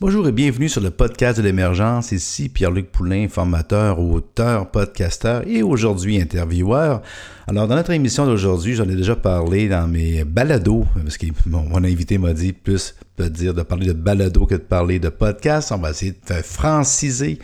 [0.00, 2.12] Bonjour et bienvenue sur le podcast de l'émergence.
[2.12, 7.02] Ici Pierre-Luc Poulain, formateur, auteur, podcasteur et aujourd'hui intervieweur.
[7.48, 11.82] Alors, dans notre émission d'aujourd'hui, j'en ai déjà parlé dans mes balados, parce que mon
[11.82, 12.94] invité m'a dit plus
[13.24, 15.72] de dire de parler de balado que de parler de podcast.
[15.72, 17.38] On va essayer de franciser.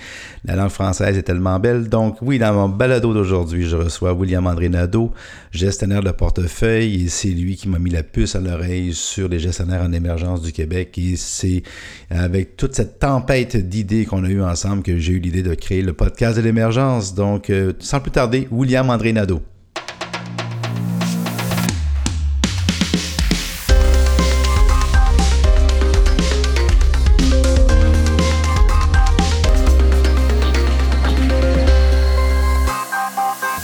[0.45, 1.89] La langue française est tellement belle.
[1.89, 5.13] Donc, oui, dans mon balado d'aujourd'hui, je reçois William André Nadeau,
[5.51, 9.39] gestionnaire de portefeuille, et c'est lui qui m'a mis la puce à l'oreille sur les
[9.39, 10.97] gestionnaires en émergence du Québec.
[10.99, 11.63] Et c'est
[12.11, 15.83] avec toute cette tempête d'idées qu'on a eu ensemble que j'ai eu l'idée de créer
[15.83, 17.15] le podcast de l'émergence.
[17.15, 19.13] Donc, euh, sans plus tarder, William André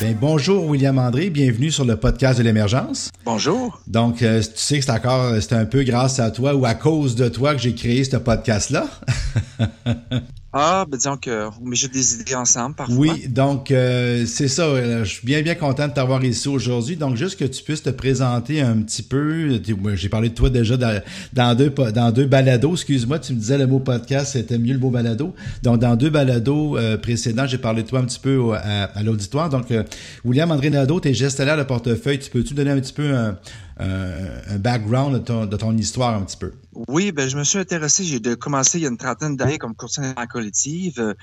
[0.02, 0.18] Nadeau.
[0.20, 3.10] bonjour William André, bienvenue sur le podcast de l'émergence.
[3.24, 3.80] Bonjour.
[3.86, 6.74] Donc, euh, tu sais que c'est encore, c'est un peu grâce à toi ou à
[6.74, 8.86] cause de toi que j'ai créé ce podcast-là.
[10.52, 12.96] Ah, ben disons qu'on met juste des idées ensemble parfois.
[12.96, 14.64] Oui, donc euh, c'est ça.
[14.64, 16.96] Euh, je suis bien, bien content de t'avoir ici aujourd'hui.
[16.96, 19.60] Donc, juste que tu puisses te présenter un petit peu.
[19.94, 22.72] J'ai parlé de toi déjà dans, deux, dans deux balados.
[22.72, 25.34] Excuse-moi, tu me disais le mot podcast, c'était mieux le mot balado.
[25.62, 29.50] Donc, dans deux balados euh, précédents, j'ai parlé de toi un petit peu à, l'auditoire.
[29.50, 29.72] Donc,
[30.24, 32.18] William André Nadeau, tu es gestionnaire de portefeuille.
[32.18, 33.38] Tu peux-tu donner un petit peu un,
[33.80, 36.52] un background de ton, de ton histoire un petit peu?
[36.88, 38.04] Oui, ben je me suis intéressé.
[38.04, 41.14] J'ai commencé il y a une trentaine d'années comme courtier en collective, euh,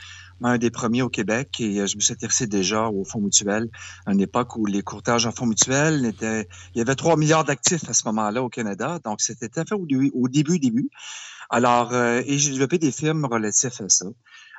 [0.43, 3.69] un des premiers au Québec, et euh, je me suis intéressé déjà au fonds mutuel,
[4.05, 6.47] à une époque où les courtages en fonds mutuels étaient.
[6.75, 9.75] Il y avait 3 milliards d'actifs à ce moment-là au Canada, donc c'était à fait
[9.75, 10.89] au, au début, début.
[11.49, 14.05] Alors, euh, et j'ai développé des films relatifs à ça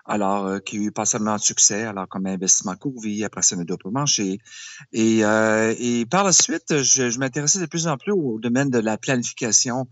[0.09, 3.43] alors euh, qui a eu pas seulement de succès, alors comme investissement court vie, après
[3.43, 3.57] ça,
[3.91, 4.39] manché.
[4.93, 8.71] Et, euh, et par la suite, je, je m'intéressais de plus en plus au domaine
[8.71, 9.87] de la planification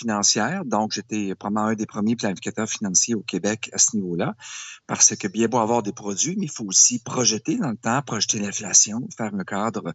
[0.00, 0.64] financière.
[0.64, 4.34] Donc, j'étais probablement un des premiers planificateurs financiers au Québec à ce niveau-là,
[4.86, 8.02] parce que bien beau avoir des produits, mais il faut aussi projeter dans le temps,
[8.02, 9.92] projeter l'inflation, faire un cadre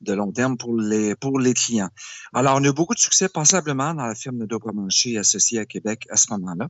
[0.00, 1.90] de long terme pour les, pour les clients.
[2.32, 5.66] Alors, on a eu beaucoup de succès passablement dans la firme de Dobremanché associée à
[5.66, 6.68] Québec à ce moment-là.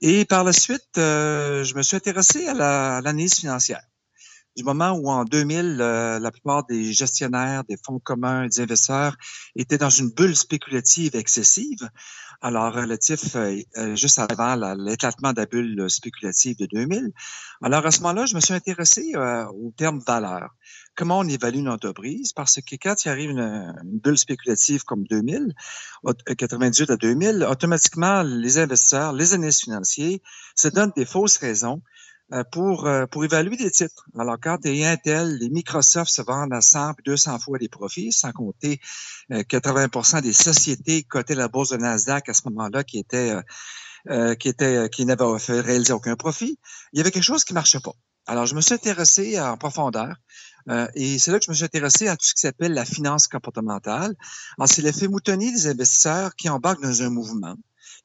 [0.00, 3.82] Et par la suite, euh, je me suis intéressé à l'analyse financière
[4.56, 9.16] du moment où en 2000, euh, la plupart des gestionnaires, des fonds communs, des investisseurs
[9.56, 11.88] étaient dans une bulle spéculative excessive.
[12.42, 17.12] Alors, relatif euh, euh, juste avant l'éclatement de la bulle spéculative de 2000.
[17.62, 20.50] Alors, à ce moment-là, je me suis intéressé au terme valeur.
[20.94, 22.32] Comment on évalue une entreprise?
[22.32, 25.54] Parce que quand il arrive une, bulle spéculative comme 2000,
[26.36, 30.20] 98 à 2000, automatiquement, les investisseurs, les analystes financiers
[30.56, 31.80] se donnent des fausses raisons euh,
[32.50, 34.06] pour, euh, pour évaluer des titres.
[34.18, 38.32] Alors, quand tu Intel, les Microsoft se vendent à 100 200 fois les profits, sans
[38.32, 38.80] compter
[39.48, 43.34] 80 euh, des sociétés cotées à la bourse de Nasdaq à ce moment-là qui étaient
[44.40, 46.58] qui étaient qui n'avaient fait réaliser aucun profit,
[46.92, 47.92] il y avait quelque chose qui marchait pas.
[48.26, 50.16] Alors, je me suis intéressé en profondeur
[50.94, 53.28] et c'est là que je me suis intéressé à tout ce qui s'appelle la finance
[53.28, 54.14] comportementale.
[54.58, 57.54] Alors, c'est l'effet moutonnier des investisseurs qui embarquent dans un mouvement,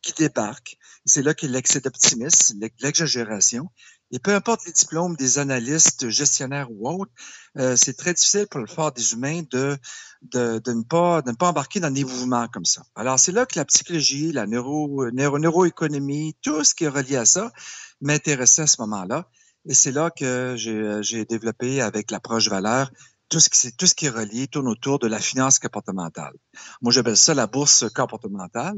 [0.02, 0.78] qui débarquent.
[1.06, 3.72] C'est là qu'il y a l'excès d'optimisme, l'exagération.
[4.12, 7.12] Et peu importe les diplômes des analystes, gestionnaires ou autres,
[7.58, 9.78] euh, c'est très difficile pour le faire des humains de,
[10.22, 12.84] de, de, ne pas, de ne pas embarquer dans des mouvements comme ça.
[12.96, 17.18] Alors, c'est là que la psychologie, la neuro, neuro, neuroéconomie, tout ce qui est relié
[17.18, 17.52] à ça
[18.00, 19.28] m'intéressait à ce moment-là.
[19.66, 22.90] Et c'est là que j'ai développé avec l'approche valeur
[23.30, 26.34] tout ce qui tout ce qui est relié tourne autour de la finance comportementale.
[26.82, 28.78] Moi, j'appelle ça la bourse comportementale.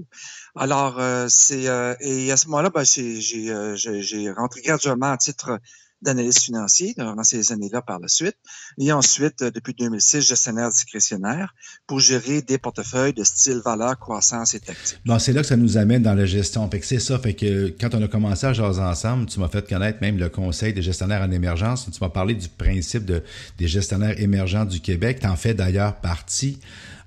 [0.56, 5.18] Alors, euh, c'est euh, et à ce moment-là, ben, j'ai euh, j'ai rentré graduellement à
[5.18, 5.60] titre
[6.02, 8.36] d'analyste financier durant ces années-là par la suite.
[8.78, 11.54] Et ensuite, euh, depuis 2006, gestionnaire discrétionnaire
[11.88, 15.00] pour gérer des portefeuilles de style valeur, croissance et tactique.
[15.06, 16.70] Bon, c'est là que ça nous amène dans la gestion.
[16.70, 17.20] Fait que c'est ça.
[17.20, 20.30] Fait que quand on a commencé à jaser ensemble, tu m'as fait connaître même le
[20.30, 21.90] conseil des gestionnaires en émergence.
[21.92, 23.24] Tu m'as parlé du principe de,
[23.58, 25.20] des gestionnaires émergents du Québec.
[25.22, 26.60] Tu en fais d'ailleurs partie.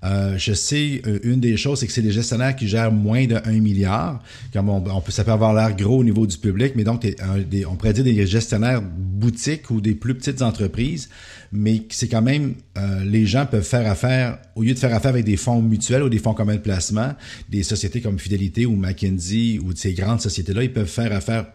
[0.04, 3.26] Euh, je sais, euh, une des choses, c'est que c'est des gestionnaires qui gèrent moins
[3.26, 4.22] de 1 milliard.
[4.52, 7.06] Comme on, peut, ça peut avoir l'air gros au niveau du public, mais donc
[7.68, 11.08] on pourrait dire des gestionnaires boutiques ou des plus petites entreprises,
[11.52, 15.10] mais c'est quand même, euh, les gens peuvent faire affaire, au lieu de faire affaire
[15.10, 17.14] avec des fonds mutuels ou des fonds communs de placement,
[17.48, 21.46] des sociétés comme Fidelity ou McKinsey ou ces grandes sociétés-là, ils peuvent faire affaire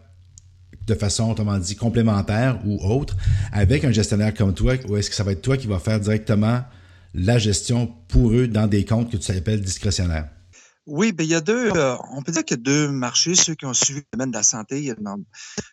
[0.85, 3.17] de façon, autrement dit, complémentaire ou autre,
[3.51, 5.99] avec un gestionnaire comme toi, ou est-ce que ça va être toi qui va faire
[5.99, 6.61] directement
[7.13, 10.29] la gestion pour eux dans des comptes que tu appelles discrétionnaires?
[10.87, 13.35] Oui, ben il y a deux, euh, on peut dire qu'il y a deux marchés,
[13.35, 15.03] ceux qui ont suivi le domaine de la santé il y a de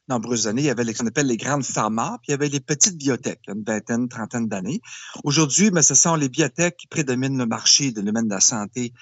[0.09, 0.63] nombreuses années.
[0.63, 2.99] Il y avait ce qu'on appelle les grandes pharma, puis il y avait les petites
[2.99, 4.81] biotech, une vingtaine, trentaine d'années.
[5.23, 8.93] Aujourd'hui, ben, ce sont les biotech qui prédominent le marché de domaine de la santé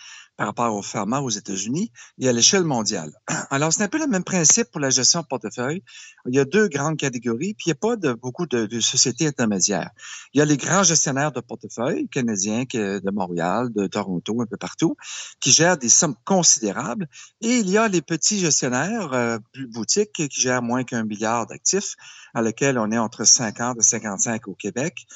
[0.42, 3.12] par rapport au pharma aux États-Unis et à l'échelle mondiale.
[3.50, 5.84] Alors, c'est un peu le même principe pour la gestion de portefeuille.
[6.26, 9.90] Il y a deux grandes catégories, puis il n'y a pas beaucoup de, sociétés intermédiaires.
[10.34, 14.56] Il y a les grands gestionnaires de portefeuille canadiens de Montréal, de Toronto, un peu
[14.56, 14.96] partout,
[15.38, 17.06] qui gèrent des sommes considérables.
[17.40, 19.38] Et il y a les petits gestionnaires euh,
[19.68, 21.94] boutiques qui gèrent moins qu'un milliard d'actifs,
[22.34, 25.06] à lesquels on est entre 50 et 55 au Québec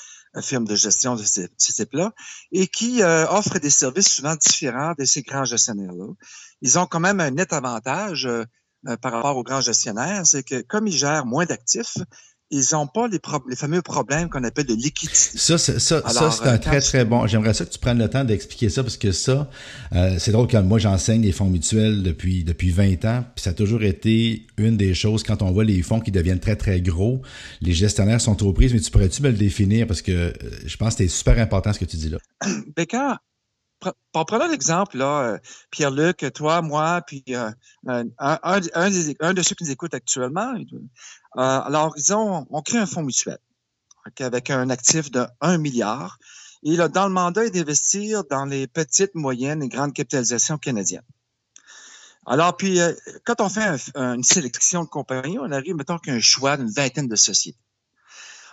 [0.43, 2.13] firme de gestion de ce, type-là,
[2.53, 6.07] et qui euh, offrent des services souvent différents de ces grands gestionnaires-là.
[6.63, 8.45] Ils ont quand même un net avantage euh,
[9.01, 11.97] par rapport aux grands gestionnaires, c'est que comme ils gèrent moins d'actifs,
[12.51, 15.37] ils n'ont pas les, les, fameux problèmes qu'on appelle de liquidité.
[15.37, 17.27] Ça, ça, ça, c'est un euh, très, très bon.
[17.27, 19.51] J'aimerais ça que tu prennes le temps d'expliquer ça parce que ça,
[19.95, 23.25] euh, c'est drôle que moi, j'enseigne les fonds mutuels depuis, depuis 20 ans.
[23.35, 26.41] Puis ça a toujours été une des choses quand on voit les fonds qui deviennent
[26.41, 27.21] très, très gros.
[27.61, 29.87] Les gestionnaires sont trop pris, mais tu pourrais-tu me le définir?
[29.87, 30.33] Parce que euh,
[30.65, 32.19] je pense que c'est super important ce que tu dis là.
[33.83, 33.95] Becca,
[34.25, 35.39] prenons l'exemple, là, euh,
[35.71, 37.51] Pierre-Luc, toi, moi, puis euh,
[37.87, 38.05] un,
[38.61, 40.55] de ceux qui nous écoutent actuellement.
[40.55, 40.61] Euh,
[41.37, 43.39] alors, ils ont, on crée un fonds mutuel
[44.21, 46.19] avec un actif de 1 milliard.
[46.63, 51.03] Et là, dans le mandat est d'investir dans les petites, moyennes et grandes capitalisations canadiennes.
[52.25, 52.81] Alors, puis,
[53.25, 53.63] quand on fait
[53.95, 57.59] une sélection de compagnies, on arrive, mettons, qu'un choix d'une vingtaine de sociétés.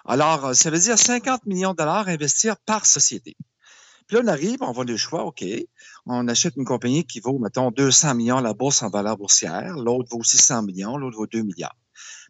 [0.06, 3.36] Alors, ça veut dire 50 millions de dollars investir par société.
[4.14, 5.44] Puis là, on arrive, on voit le choix, OK.
[6.06, 9.76] On achète une compagnie qui vaut, mettons, 200 millions à la bourse en valeur boursière.
[9.76, 11.76] L'autre vaut 600 millions, l'autre vaut 2 milliards.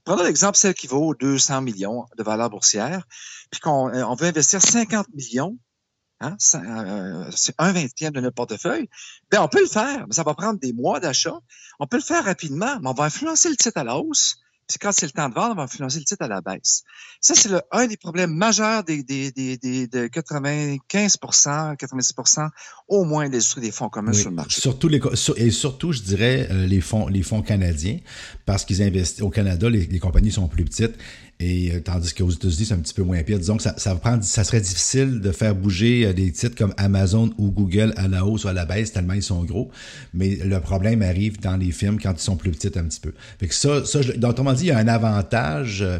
[0.05, 3.05] Prenons l'exemple, celle qui vaut 200 millions de valeur boursière,
[3.51, 5.57] puis qu'on euh, on veut investir 50 millions,
[6.21, 8.87] hein, euh, c'est un vingtième de notre portefeuille,
[9.29, 11.37] bien, on peut le faire, mais ça va prendre des mois d'achat.
[11.79, 14.77] On peut le faire rapidement, mais on va influencer le titre à la hausse puis
[14.79, 16.83] quand c'est le temps de vendre, on va financer le titre à la baisse.
[17.21, 22.13] Ça, c'est un des problèmes majeurs des, des, des, des de 95% 90
[22.93, 24.61] au moins des des fonds communs sur le marché.
[24.61, 25.01] Surtout les,
[25.37, 27.97] et surtout, je dirais, euh, les fonds, les fonds canadiens,
[28.45, 30.95] parce qu'ils investissent au Canada, les, les compagnies sont plus petites
[31.39, 33.37] et euh, tandis qu'aux États-Unis, c'est un petit peu moins pire.
[33.37, 36.73] Disons que ça, ça, prend, ça serait difficile de faire bouger euh, des titres comme
[36.77, 39.69] Amazon ou Google à la hausse ou à la baisse, tellement ils sont gros.
[40.13, 43.13] Mais le problème arrive dans les films quand ils sont plus petits un petit peu.
[43.39, 45.99] Fait que ça, ça autrement dit, il y a un avantage, euh,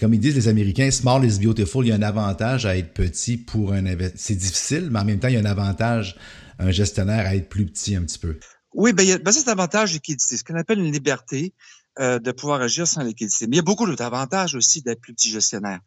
[0.00, 2.92] comme ils disent les Américains, small is beautiful, il y a un avantage à être
[2.92, 4.12] petit pour un investisseur.
[4.16, 6.16] C'est difficile, mais en même temps, il y a un avantage,
[6.58, 8.38] un gestionnaire à être plus petit un petit peu?
[8.72, 11.54] Oui, ben, il y a ben, cet avantage qui ce qu'on appelle une liberté.
[12.00, 13.46] Euh, de pouvoir agir sans liquidité.
[13.46, 15.78] Mais il y a beaucoup d'autres avantages aussi d'être plus petit gestionnaire.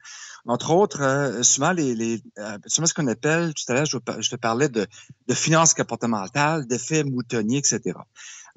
[0.46, 4.36] Entre autres, euh, souvent, les, euh, souvent ce qu'on appelle, tout à l'heure, je, te
[4.38, 4.88] parlais de,
[5.28, 7.98] de finances comportementales, d'effets moutonniers, etc.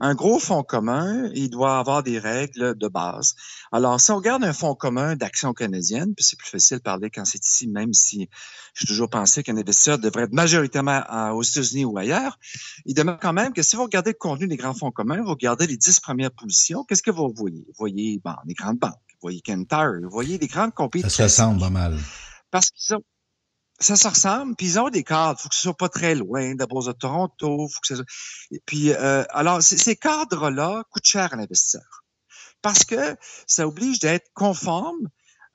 [0.00, 3.35] Un gros fonds commun, il doit avoir des règles de base.
[3.70, 7.11] Alors, si on regarde un fonds commun d'action canadienne, puis c'est plus facile de parler
[7.11, 8.29] quand c'est ici, même si
[8.75, 11.02] j'ai toujours pensé qu'un investisseur devrait être majoritairement
[11.35, 12.38] aux États-Unis ou ailleurs,
[12.87, 15.31] il demande quand même que si vous regardez le contenu des grands fonds communs, vous
[15.31, 17.64] regardez les dix premières positions, qu'est-ce que vous voyez?
[17.67, 21.03] Vous voyez bon, les grandes banques, vous voyez Kentar, vous voyez les grandes compagnies.
[21.03, 21.99] Ça se ressemble pas mal.
[22.50, 23.03] Parce qu'ils ont,
[23.81, 25.41] ça se ressemble, puis ils ont des cadres.
[25.41, 27.69] faut que ce soit pas très loin de la Bourse de Toronto.
[27.69, 28.03] Faut que ce
[28.67, 32.00] puis, euh, alors, ces cadres-là coûtent cher à l'investisseur
[32.62, 33.17] parce que
[33.47, 35.09] ça oblige d'être conforme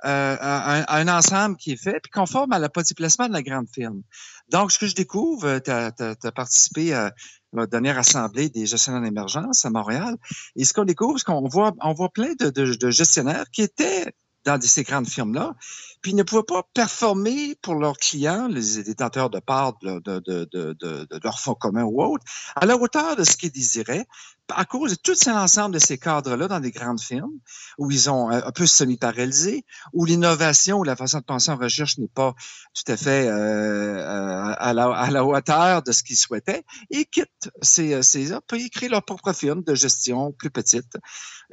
[0.06, 3.42] euh, à, un, ensemble qui est fait, puis conforme à la politique placement de la
[3.42, 4.02] grande firme.
[4.50, 5.92] Donc, ce que je découvre, tu as,
[6.36, 7.14] participé à
[7.54, 10.16] la dernière assemblée des gestionnaires d'émergence à Montréal,
[10.56, 13.62] et ce qu'on découvre, c'est qu'on voit, on voit plein de, de, de gestionnaires qui
[13.62, 14.12] étaient
[14.46, 15.56] dans ces grandes firmes-là,
[16.02, 20.20] puis ils ne pouvaient pas performer pour leurs clients, les détenteurs de parts de, de,
[20.20, 22.24] de, de, leur fonds commun ou autre,
[22.56, 24.06] à la hauteur de ce qu'ils désiraient,
[24.54, 27.34] à cause de tout cet ensemble de ces cadres-là dans des grandes firmes,
[27.80, 31.98] où ils ont un peu semi-paralysé, où l'innovation ou la façon de penser en recherche
[31.98, 32.36] n'est pas
[32.76, 37.06] tout à fait euh, euh à, la, à, la, hauteur de ce qu'ils souhaitaient, et
[37.06, 40.98] quittent ces, ces puis ils créent leur propre firme de gestion plus petite.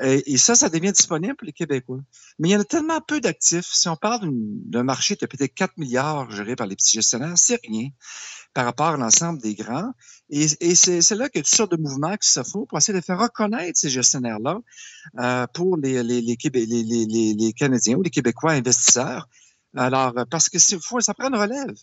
[0.01, 2.01] Et, et ça, ça devient disponible pour les Québécois.
[2.39, 3.69] Mais il y en a tellement peu d'actifs.
[3.73, 7.61] Si on parle d'un marché de peut-être 4 milliards géré par les petits gestionnaires, c'est
[7.65, 7.89] rien
[8.55, 9.93] par rapport à l'ensemble des grands.
[10.31, 12.99] Et, c'est là qu'il y a toutes sortes de mouvements qui se font pour essayer
[12.99, 14.61] de faire reconnaître ces gestionnaires-là
[15.19, 19.29] euh, pour les, les, les, les, Canadiens ou les Québécois investisseurs.
[19.77, 21.75] Alors, parce que faut, ça prend une relève.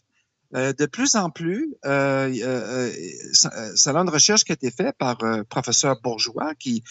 [0.56, 2.92] Euh, de plus en plus, euh, euh,
[3.76, 6.84] c'est une recherche qui a été faite par un professeur Bourgeois qui,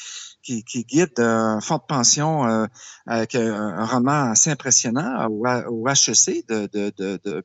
[0.43, 2.69] qui, qui guide un fonds de pension
[3.07, 7.45] avec un, rendement assez impressionnant au, au HEC de, de, de, de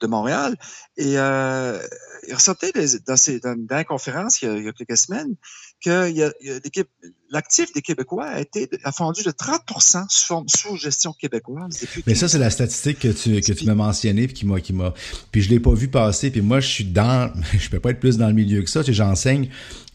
[0.00, 0.56] de Montréal.
[0.96, 1.78] Et euh,
[2.26, 2.72] il ressortait
[3.06, 5.36] dans, ces, dans, la conférence il y a quelques semaines
[5.82, 6.84] que
[7.30, 9.62] l'actif des Québécois a été a fondu de 30
[10.08, 11.84] sous, sous gestion québécoise.
[12.06, 14.72] Mais ça, c'est la statistique que tu, que tu m'as mentionnée puis qui m'a, qui
[14.72, 14.94] m'a,
[15.30, 16.30] puis je l'ai pas vu passer.
[16.30, 18.80] Puis moi, je suis dans, je peux pas être plus dans le milieu que ça.
[18.80, 19.48] Tu sais, j'enseigne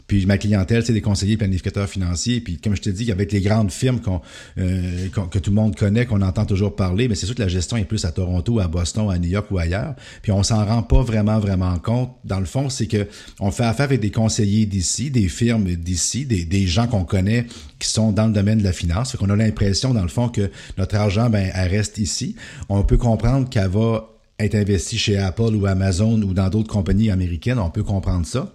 [0.06, 2.40] puis ma clientèle, c'est des conseillers planificateurs financiers.
[2.40, 4.20] Puis comme je te dis, avec les grandes firmes qu'on,
[4.58, 7.48] euh, que tout le monde connaît, qu'on entend toujours parler, mais c'est sûr que la
[7.48, 9.94] gestion est plus à Toronto, à Boston, à New York ou ailleurs.
[10.22, 12.12] Puis on s'en rend pas vraiment, vraiment compte.
[12.24, 13.06] Dans le fond, c'est que
[13.40, 17.46] on fait affaire avec des conseillers d'ici, des firmes d'ici, des, des gens qu'on connaît
[17.78, 19.12] qui sont dans le domaine de la finance.
[19.12, 22.36] Fait qu'on a l'impression, dans le fond, que notre argent, ben, elle reste ici.
[22.68, 24.08] On peut comprendre qu'elle va
[24.38, 27.58] être investie chez Apple ou Amazon ou dans d'autres compagnies américaines.
[27.58, 28.52] On peut comprendre ça.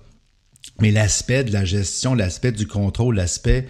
[0.80, 3.68] Mais l'aspect de la gestion, l'aspect du contrôle, l'aspect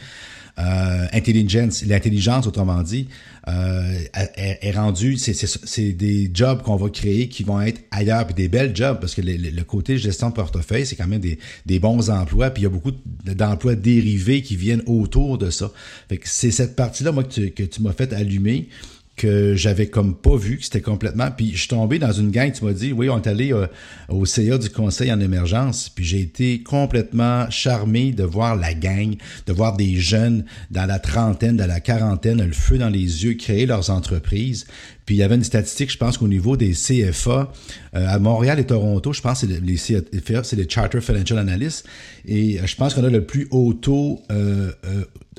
[0.60, 3.08] euh, intelligence, l'intelligence, autrement dit,
[3.48, 4.00] euh,
[4.36, 8.76] est, rendu, c'est des jobs qu'on va créer qui vont être ailleurs, puis des belles
[8.76, 12.50] jobs, parce que le, côté gestion de portefeuille, c'est quand même des, des, bons emplois,
[12.50, 12.92] puis il y a beaucoup
[13.26, 15.72] d'emplois dérivés qui viennent autour de ça.
[16.10, 18.68] Fait que c'est cette partie-là, moi, que tu, que tu m'as fait allumer
[19.16, 21.30] que j'avais comme pas vu, que c'était complètement.
[21.36, 23.68] Puis je suis tombé dans une gang, tu m'as dit, oui, on est allé euh,
[24.10, 29.16] au CA du Conseil en émergence, puis j'ai été complètement charmé de voir la gang,
[29.46, 33.34] de voir des jeunes dans la trentaine, dans la quarantaine, le feu dans les yeux,
[33.34, 34.66] créer leurs entreprises.
[35.06, 37.52] Puis il y avait une statistique, je pense qu'au niveau des CFA,
[37.96, 41.86] euh, à Montréal et Toronto, je pense que les CFA, c'est les Charter Financial Analysts,
[42.26, 44.22] et euh, je pense qu'on a le plus haut taux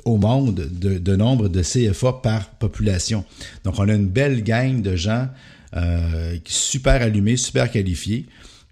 [0.04, 3.24] au monde de, nombre de CFA par population.
[3.64, 5.28] Donc, on a une belle gang de gens
[5.76, 8.26] euh, super allumés, super qualifiés.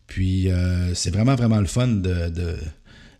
[0.07, 2.57] Puis, euh, c'est vraiment, vraiment le fun de,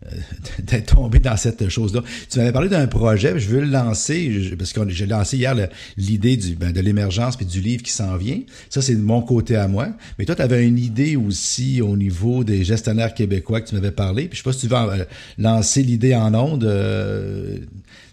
[0.59, 2.01] d'être tombé dans cette chose-là.
[2.29, 5.55] Tu m'avais parlé d'un projet, je veux le lancer, parce que j'ai lancé hier
[5.97, 8.39] l'idée ben, de l'émergence puis du livre qui s'en vient.
[8.69, 9.89] Ça, c'est de mon côté à moi.
[10.17, 13.91] Mais toi, tu avais une idée aussi au niveau des gestionnaires québécois que tu m'avais
[13.91, 14.27] parlé.
[14.27, 15.05] Puis je sais pas si tu veux euh,
[15.37, 16.63] lancer l'idée en ondes.
[16.63, 17.59] Euh,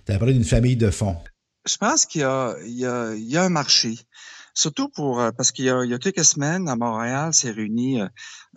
[0.07, 1.17] tu parlé d'une famille de fonds.
[1.69, 3.95] Je pense qu'il y a un marché.
[4.59, 8.09] Surtout pour euh, parce qu'il y, y, a quelques semaines à Montréal s'est réuni euh,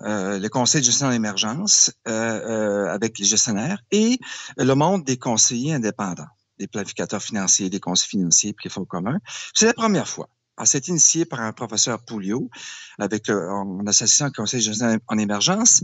[0.01, 4.17] euh le Conseil de gestion d'émergence euh, avec les gestionnaires et
[4.57, 9.19] le monde des conseillers indépendants, des planificateurs financiers, des conseillers financiers et les fonds communs.
[9.53, 10.27] C'est la première fois.
[10.63, 12.49] C'est initié par un professeur Pouliot
[12.97, 15.83] avec en associant le Conseil de gestion en émergence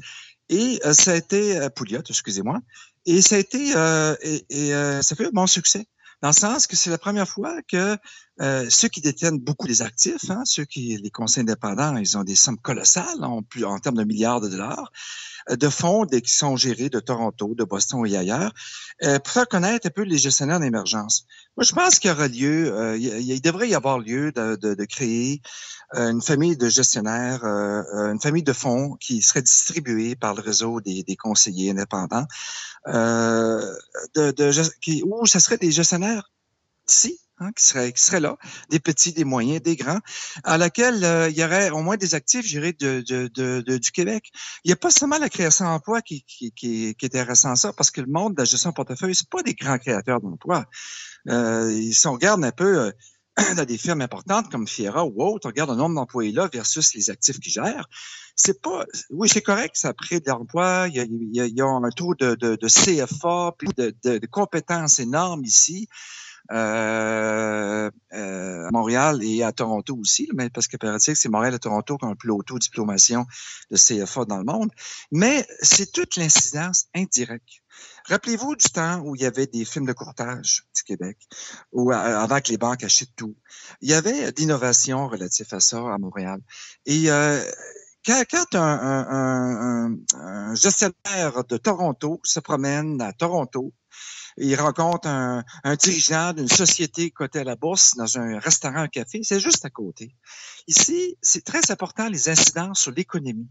[0.49, 2.57] et ça a été Pouliot, excusez-moi,
[3.05, 3.61] et ça a été
[4.23, 4.71] et, et
[5.03, 5.85] ça fait un bon succès
[6.21, 7.97] dans le sens que c'est la première fois que
[8.39, 12.23] euh, ceux qui détiennent beaucoup des actifs, hein, ceux qui, les conseils indépendants, ils ont
[12.23, 14.91] des sommes colossales en, plus, en termes de milliards de dollars,
[15.49, 18.53] euh, de fonds qui sont gérés de Toronto, de Boston et ailleurs,
[19.03, 21.25] euh, pour faire connaître un peu les gestionnaires d'émergence.
[21.55, 24.75] Moi, je pense qu'il y aura lieu, euh, il, devrait y avoir lieu de, de,
[24.75, 25.41] de créer
[25.93, 31.03] une famille de gestionnaires, une famille de fonds qui serait distribuée par le réseau des,
[31.03, 32.27] des conseillers indépendants,
[32.85, 33.71] de,
[34.13, 34.51] de,
[34.81, 36.29] qui, où ce serait des gestionnaires
[36.89, 38.35] ici, Hein, qui, serait, qui serait là,
[38.71, 39.99] des petits, des moyens, des grands,
[40.43, 43.91] à laquelle euh, il y aurait au moins des actifs gérés de, de, de, du
[43.91, 44.31] Québec.
[44.63, 47.73] Il n'y a pas seulement la création d'emplois qui, qui, qui, qui, est intéressant ça,
[47.73, 50.65] parce que le monde de la gestion de portefeuille, c'est pas des grands créateurs d'emplois.
[51.29, 52.91] Euh, si on regarde un peu euh,
[53.55, 56.95] dans des firmes importantes comme Fiera ou autre, on regarde le nombre d'employés là versus
[56.95, 57.87] les actifs qu'ils gèrent.
[58.35, 62.33] C'est pas, oui, c'est correct, ça crée de l'emploi, y a, a, un taux de,
[62.33, 65.87] de, de CFA, puis de, de, de compétences énormes ici.
[66.51, 71.97] Euh, euh, à Montréal et à Toronto aussi, mais parce que c'est Montréal et Toronto
[71.97, 73.25] qui ont le plus haut taux de diplomation
[73.69, 74.69] de CFA dans le monde.
[75.11, 77.61] Mais c'est toute l'incidence indirecte.
[78.05, 81.17] Rappelez-vous du temps où il y avait des films de courtage du Québec,
[81.73, 83.35] où avant que les banques achètent tout.
[83.81, 86.39] Il y avait d'innovations relatives à ça à Montréal.
[86.85, 87.43] Et euh,
[88.05, 93.73] quand, quand un, un, un, un, gestionnaire de Toronto se promène à Toronto
[94.37, 95.43] il rencontre un,
[95.75, 99.69] dirigeant d'une société cotée à la bourse dans un restaurant, un café, c'est juste à
[99.69, 100.15] côté.
[100.67, 103.49] Ici, c'est très important les incidences sur l'économie.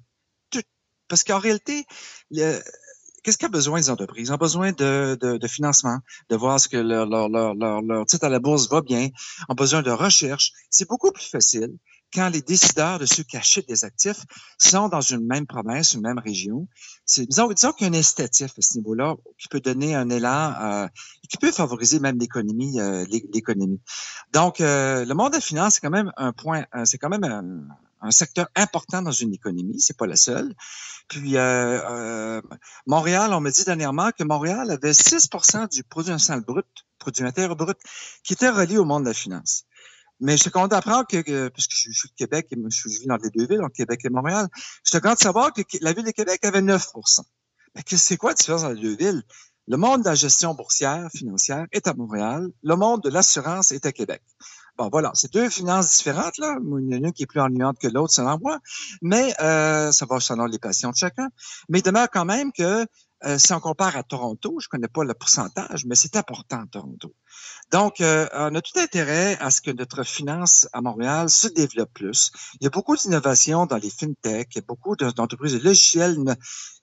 [1.09, 1.85] Parce qu'en réalité,
[2.31, 4.29] qu'est-ce qu'a besoin les entreprises?
[4.29, 5.99] Ils ont besoin de, de, financement,
[6.31, 9.09] de voir ce que leur, leur, titre à la bourse va bien,
[9.49, 10.53] ont besoin de recherche.
[10.71, 11.77] C'est beaucoup plus facile
[12.17, 14.25] quand les décideurs de ceux qui achètent des actifs
[14.57, 16.67] sont dans une même province, une même région.
[17.07, 20.55] Disons, disons qu'il y a un incitatif à ce niveau-là qui peut donner un élan,
[20.59, 20.89] euh,
[21.29, 23.05] qui peut favoriser même l'économie, euh.
[24.33, 27.11] Donc, euh, le monde de la finance, c'est quand même un point, euh, c'est quand
[27.11, 30.55] même un, secteur important dans une économie, c'est pas la seule.
[31.09, 31.33] Puis,
[32.87, 36.67] Montréal, on me dit dernièrement que Montréal avait 6% du produit national brut,
[36.99, 37.77] produit intérieur brut,
[38.23, 39.65] qui était relié au monde de la finance.
[40.21, 43.07] Mais je suis content d'apprendre que, parce que je, suis de Québec et je vis
[43.07, 45.93] dans les deux villes, donc Québec et Montréal, je suis content de savoir que la
[45.93, 47.21] ville de Québec avait 9%
[47.75, 49.23] Mais c'est quoi la différence dans les deux villes?
[49.69, 52.49] Le monde de la gestion boursière, financière est à Montréal.
[52.63, 54.23] Le monde de l'assurance est à Québec.
[54.79, 56.57] Bon, voilà, c'est deux finances différentes, là.
[56.61, 58.59] Une, qui est plus ennuyante que l'autre, selon moi.
[59.03, 61.29] Mais euh, ça va selon les passions de chacun.
[61.69, 62.87] Mais il demeure quand même que
[63.25, 67.15] euh, si on compare à Toronto, je connais pas le pourcentage, mais c'est important Toronto.
[67.73, 71.93] Donc, euh, on a tout intérêt à ce que notre finance à Montréal se développe
[71.93, 72.31] plus.
[72.61, 76.17] Il y a beaucoup d'innovations dans les fintech, il y a beaucoup d'entreprises de logiciels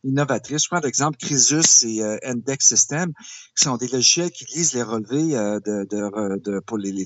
[0.03, 0.63] innovatrices.
[0.63, 3.13] Je prends l'exemple Crisus et euh, Index System,
[3.55, 7.05] qui sont des logiciels qui lisent les relevés euh, de, de, de, pour, les,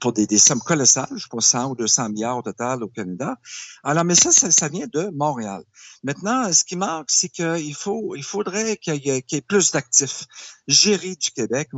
[0.00, 3.36] pour des, des, sommes colossales, je pense 100 ou 200 milliards au total au Canada.
[3.84, 5.62] Alors, mais ça, ça, vient de Montréal.
[6.02, 10.24] Maintenant, ce qui manque, c'est qu'il faut, il faudrait qu'il y, ait plus d'actifs
[10.66, 11.68] gérés du Québec.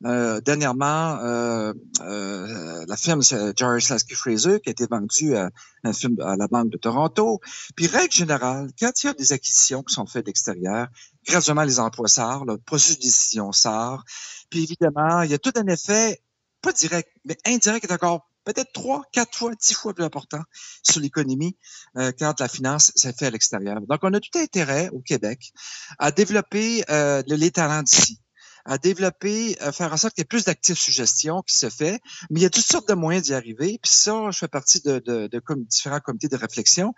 [0.00, 5.50] Dernièrement, euh, euh, la firme Jarvis Lasky Fraser qui a été vendue à,
[5.84, 7.40] la Banque de Toronto.
[7.76, 10.88] Puis, règle générale, quand il y a des acquisitions qui sont faites d'extérieur,
[11.26, 14.04] graduellement les emplois sortent, le processus de décision sort.
[14.50, 16.20] Puis évidemment, il y a tout un effet,
[16.60, 20.40] pas direct, mais indirect est encore peut-être trois, quatre fois, dix fois plus important
[20.82, 21.56] sur l'économie
[21.94, 23.80] quand la finance s'est fait à l'extérieur.
[23.80, 25.52] Donc, on a tout intérêt au Québec
[25.98, 26.82] à développer
[27.26, 28.20] les talents d'ici
[28.64, 32.00] à développer, à faire en sorte qu'il y ait plus d'actifs suggestions qui se fait.
[32.30, 33.78] Mais il y a toutes sortes de moyens d'y arriver.
[33.82, 36.94] Puis ça, je fais partie de, de, de différents comités de réflexion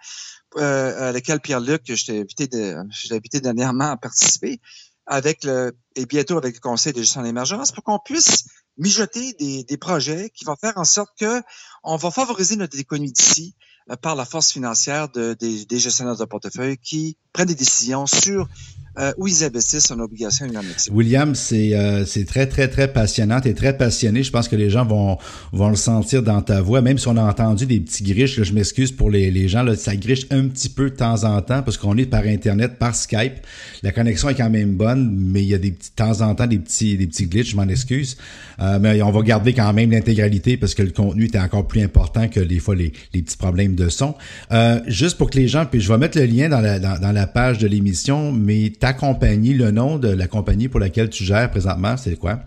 [0.56, 2.74] euh, à lesquels Pierre-Luc, je t'ai invité,
[3.10, 4.60] invité dernièrement à participer
[5.06, 8.44] avec le, et bientôt avec le Conseil de gestion d'émergence pour qu'on puisse
[8.78, 11.42] mijoter des, des, projets qui vont faire en sorte que
[11.82, 13.54] on va favoriser notre économie d'ici
[13.90, 18.06] euh, par la force financière de, des, des gestionnaires de portefeuille qui prennent des décisions
[18.06, 18.48] sur
[18.98, 20.46] euh, où ils investissent en obligations
[20.92, 23.40] William, c'est euh, très, très, très passionnant.
[23.40, 24.22] Tu es très passionné.
[24.22, 25.18] Je pense que les gens vont,
[25.52, 26.80] vont le sentir dans ta voix.
[26.80, 29.62] Même si on a entendu des petits griches, là, je m'excuse pour les, les gens,
[29.62, 32.78] là, ça griche un petit peu de temps en temps parce qu'on est par Internet,
[32.78, 33.34] par Skype.
[33.82, 36.34] La connexion est quand même bonne, mais il y a des petits, de temps en
[36.34, 38.16] temps des petits, des petits glitches, je m'en excuse.
[38.60, 41.82] Euh, mais on va garder quand même l'intégralité parce que le contenu était encore plus
[41.82, 44.14] important que des fois les, les petits problèmes de son.
[44.52, 47.12] Euh, juste pour que les gens, puis je vais mettre le lien dans la, dans
[47.12, 51.24] la page de l'émission, mais ta compagnie, le nom de la compagnie pour laquelle tu
[51.24, 52.40] gères présentement, c'est quoi?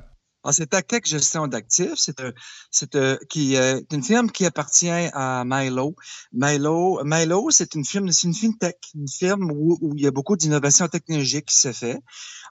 [0.43, 1.95] Ah, c'est Tactec Gestion d'actifs.
[1.95, 2.21] C'est
[2.69, 2.95] c'est
[3.27, 5.95] qui est une firme qui appartient à Milo.
[6.31, 10.87] Milo, c'est une firme, c'est une fintech, une firme où, il y a beaucoup d'innovation
[10.87, 11.97] technologique qui se fait.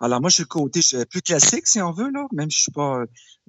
[0.00, 2.72] Alors moi, je suis côté plus classique, si on veut là, même si je suis
[2.72, 3.04] pas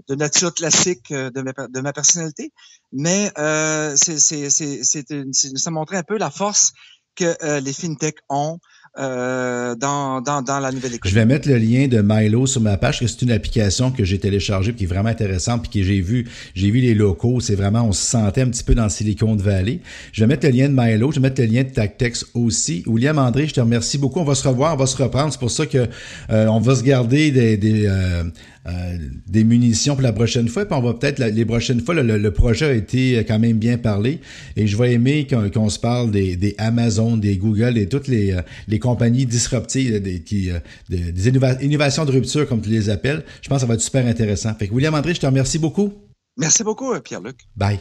[0.07, 2.51] de nature classique euh, de ma, personnalité,
[2.91, 6.73] mais euh, c'est ça montrait un peu la force
[7.15, 8.59] que euh, les fintech ont
[8.99, 11.09] euh, dans, la nouvelle école.
[11.09, 14.03] Je vais mettre le lien de Milo sur ma page, que c'est une application que
[14.03, 17.55] j'ai téléchargée qui est vraiment intéressante, puis que j'ai vu, j'ai vu les locaux, c'est
[17.55, 19.79] vraiment, on se sentait un petit peu dans Silicon Valley.
[20.11, 22.83] Je vais mettre le lien de Milo, je vais mettre le lien de Tactex aussi.
[22.87, 24.19] William André, je te remercie beaucoup.
[24.19, 25.31] On va se revoir, on va se reprendre.
[25.31, 25.87] C'est pour ça que
[26.29, 28.23] euh, on va se garder des, des euh,
[28.67, 30.65] euh, des munitions pour la prochaine fois.
[30.65, 34.19] Puis on va peut-être les prochaines fois, le, projet a été quand même bien parlé.
[34.55, 38.33] Et je vais aimer qu'on se parle des, des, Amazon, des Google et toutes les,
[38.33, 43.23] euh, les compagnies disruptives, des, qui, euh, des innovations de rupture, comme tu les appelles.
[43.41, 44.53] Je pense que ça va être super intéressant.
[44.53, 45.93] Fait que William André, je te remercie beaucoup.
[46.37, 47.37] Merci beaucoup, Pierre-Luc.
[47.55, 47.79] Bye.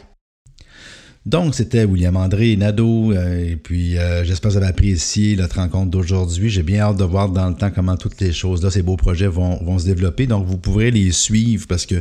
[1.27, 3.11] Donc, c'était William André Nadeau.
[3.11, 6.49] Euh, et puis, euh, j'espère que vous avez apprécié notre rencontre d'aujourd'hui.
[6.49, 9.27] J'ai bien hâte de voir dans le temps comment toutes les choses-là, ces beaux projets
[9.27, 10.25] vont, se développer.
[10.25, 11.95] Donc, vous pourrez les suivre parce que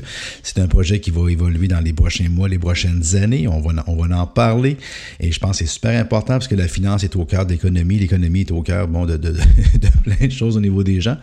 [0.45, 3.49] c'est un projet qui va évoluer dans les prochains mois, les prochaines années.
[3.49, 3.73] On va,
[4.17, 4.77] en parler.
[5.19, 7.51] Et je pense que c'est super important parce que la finance est au cœur de
[7.51, 7.99] l'économie.
[7.99, 9.33] L'économie est au cœur bon, de, de,
[10.05, 11.17] plein de choses au niveau des gens.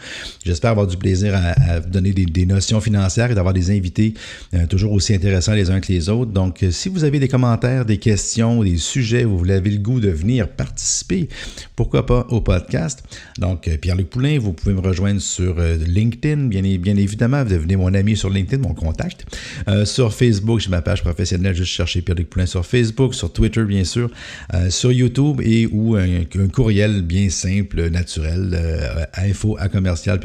[0.46, 4.14] J'espère avoir du plaisir à, donner des, des, notions financières et d'avoir des invités
[4.54, 6.32] euh, toujours aussi intéressants les uns que les autres.
[6.32, 10.10] Donc, si vous avez des commentaires, des questions, des sujets, vous avez le goût de
[10.10, 11.30] venir participer,
[11.76, 13.04] pourquoi pas au podcast.
[13.38, 17.76] Donc, euh, Pierre-Luc Poulain, vous pouvez me rejoindre sur euh, LinkedIn, bien, évidemment, vous devenez
[17.76, 19.26] mon ami sur LinkedIn, mon contact.
[19.68, 23.64] Euh, sur Facebook, j'ai ma page professionnelle, juste chercher Pierre-Luc Poulain sur Facebook, sur Twitter,
[23.64, 24.10] bien sûr,
[24.70, 30.20] sur YouTube et ou un, courriel bien simple, naturel, info à commercial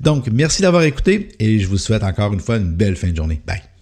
[0.00, 3.16] Donc, merci d'avoir écouté et je vous souhaite encore une fois une belle fin de
[3.16, 3.40] journée.
[3.46, 3.75] Bye.